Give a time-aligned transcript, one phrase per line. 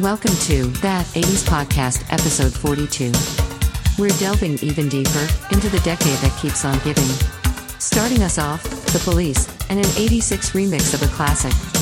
[0.00, 3.10] Welcome to That 80s Podcast, episode 42.
[4.00, 7.08] We're delving even deeper into the decade that keeps on giving.
[7.80, 11.77] Starting us off, The Police, and an 86 remix of a classic.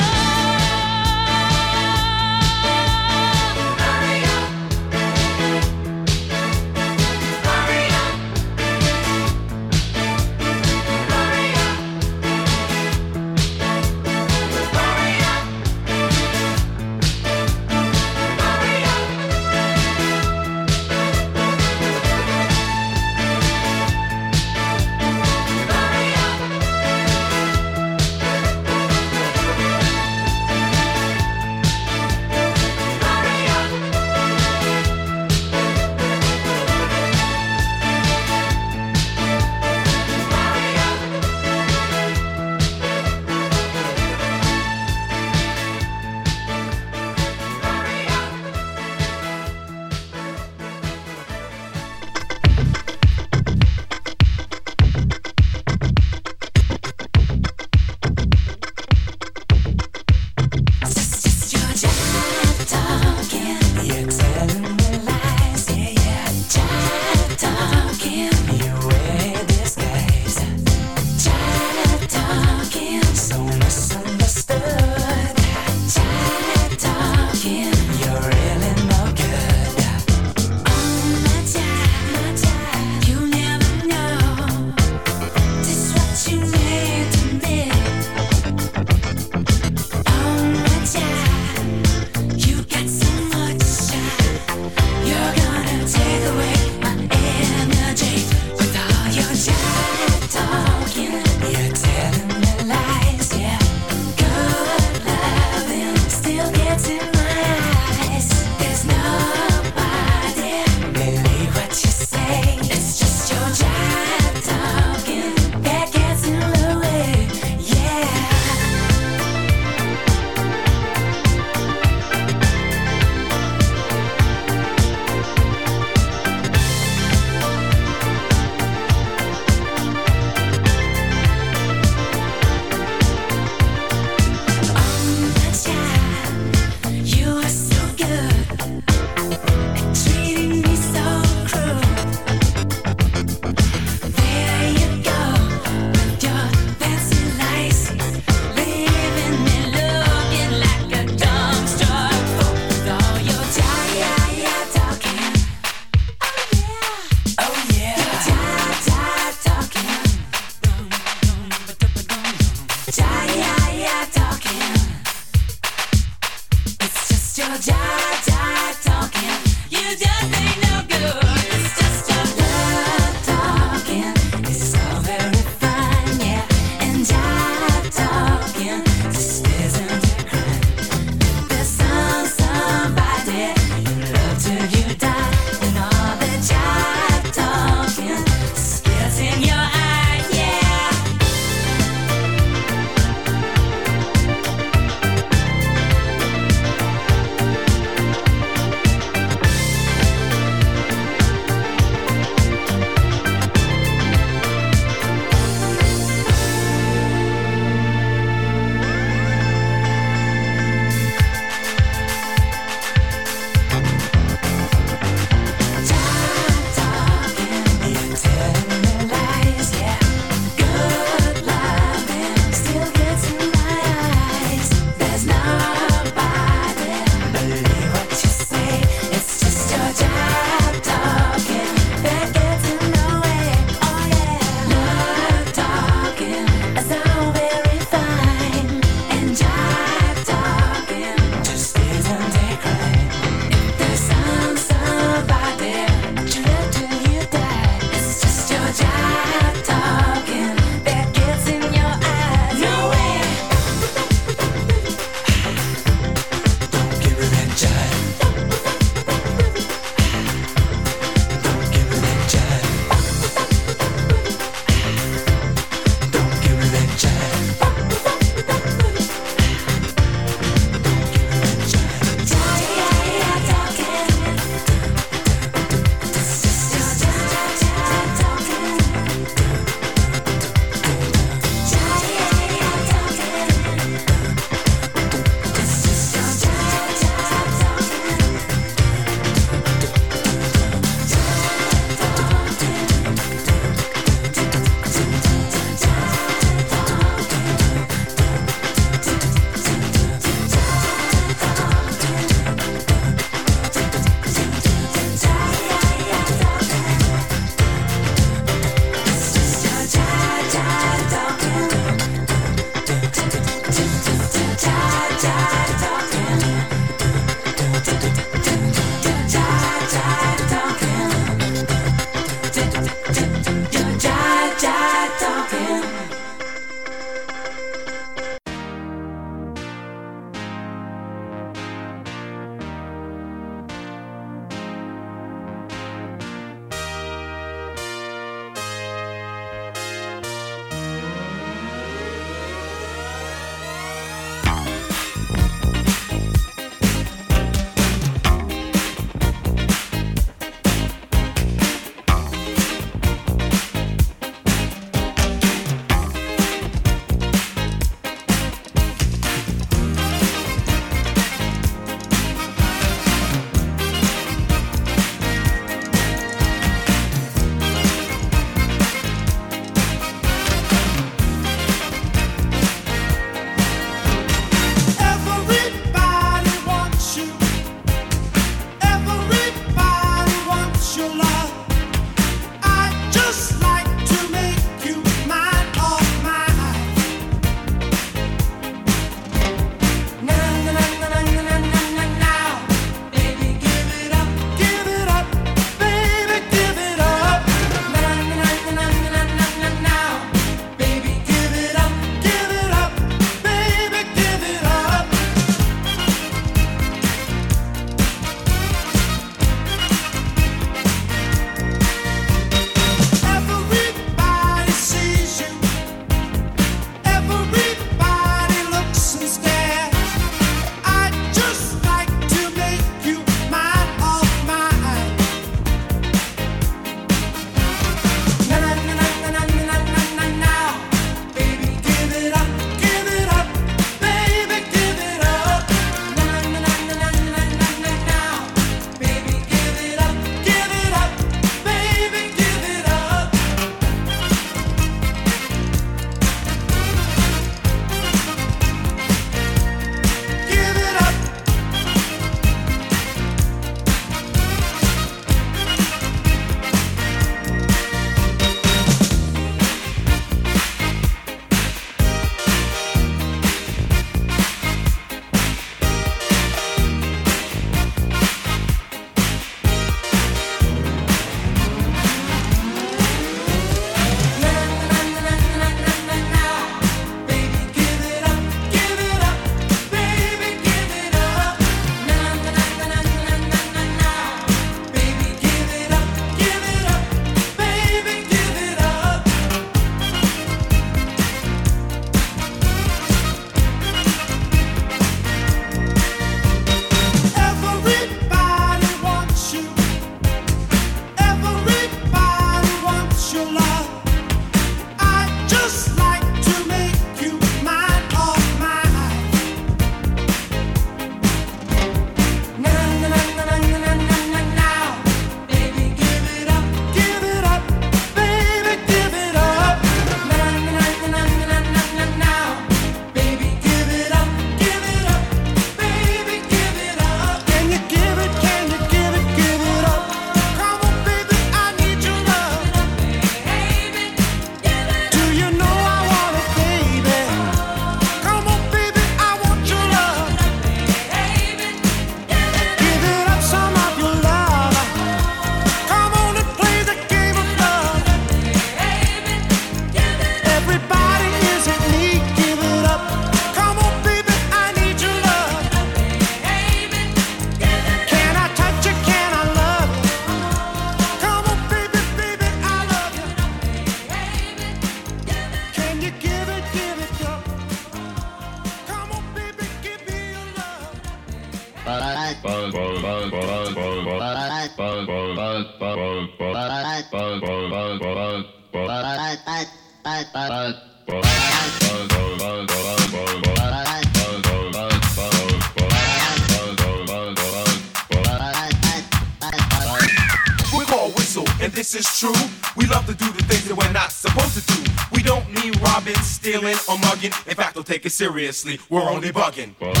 [598.06, 598.78] It seriously.
[598.88, 599.76] We're only bugging.
[599.76, 600.00] Party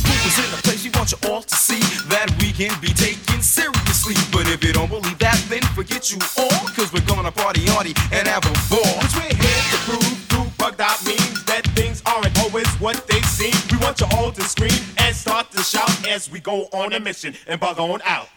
[0.00, 0.82] people's in the place.
[0.82, 4.14] We want you all to see that we can be taken seriously.
[4.32, 6.48] But if you don't believe that, then forget you all.
[6.74, 9.00] Cause we're gonna party hardy and have a ball.
[9.02, 13.20] Cause we're here to prove through bugged out means that things aren't always what they
[13.22, 13.52] seem.
[13.70, 17.00] We want you all to scream and start to shout as we go on a
[17.00, 18.28] mission and bug on out.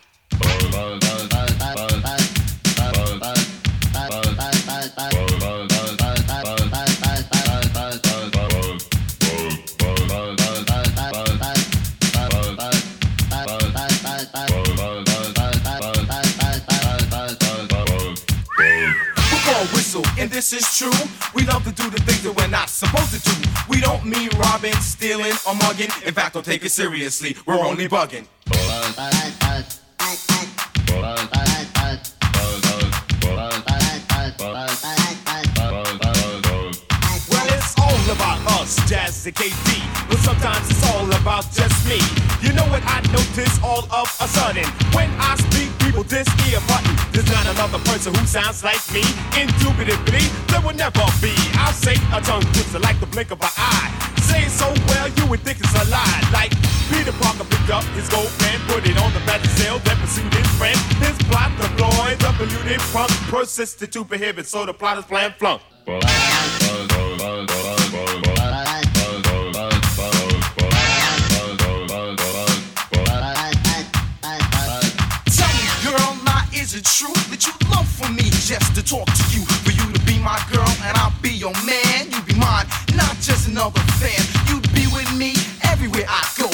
[26.53, 27.35] Take it seriously.
[27.47, 28.27] We're only bugging.
[28.49, 28.67] Well,
[37.49, 39.81] it's all about us, Jazz and KD.
[40.07, 41.97] But sometimes it's all about just me.
[42.45, 44.65] You know what I notice all of a sudden?
[44.93, 46.93] When I speak, people this ear button.
[47.13, 49.01] There's not another person who sounds like me.
[49.33, 51.33] Indubitably, there will never be.
[51.57, 52.99] I'll say a tongue twister like
[63.65, 65.61] 62 prohibits, so the plot is playing flunk.
[76.83, 79.45] true that you love for me just to talk to you?
[79.63, 82.11] For you to be my girl and I'll be your man.
[82.11, 84.19] You'd be mine, not just another fan.
[84.49, 86.52] You'd be with me everywhere I go.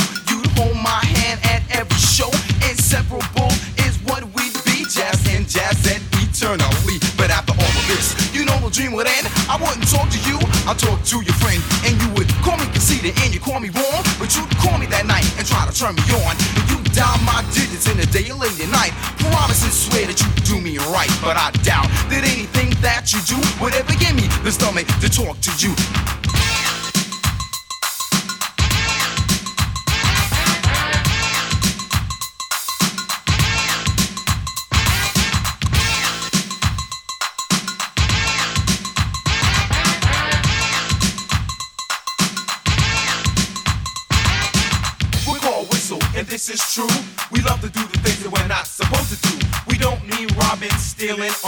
[10.70, 11.58] I'd talk to your friend.
[11.82, 14.06] And you would call me conceited and you call me wrong.
[14.22, 16.38] But you'd call me that night and try to turn me on.
[16.70, 18.94] You dial my digits in the day or late at night.
[19.18, 21.10] Promise and swear that you do me right.
[21.26, 25.10] But I doubt that anything that you do would ever give me the stomach to
[25.10, 25.74] talk to you.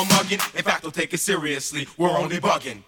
[0.05, 0.39] Mugging.
[0.55, 1.87] In fact, don't take it seriously.
[1.97, 2.83] We're only bugging.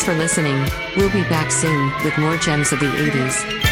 [0.00, 0.56] Thanks for listening.
[0.96, 3.69] We'll be back soon with more gems of the 80s.